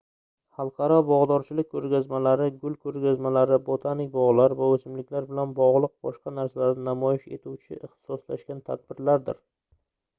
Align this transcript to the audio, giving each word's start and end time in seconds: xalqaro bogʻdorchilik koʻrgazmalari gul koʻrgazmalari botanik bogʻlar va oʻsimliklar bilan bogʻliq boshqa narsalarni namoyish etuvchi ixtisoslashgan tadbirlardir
xalqaro 0.59 0.95
bogʻdorchilik 1.09 1.67
koʻrgazmalari 1.73 2.47
gul 2.63 2.77
koʻrgazmalari 2.87 3.59
botanik 3.69 4.09
bogʻlar 4.15 4.57
va 4.61 4.71
oʻsimliklar 4.77 5.29
bilan 5.33 5.53
bogʻliq 5.63 5.95
boshqa 6.07 6.35
narsalarni 6.41 6.87
namoyish 6.91 7.31
etuvchi 7.39 7.77
ixtisoslashgan 7.81 8.69
tadbirlardir 8.71 9.45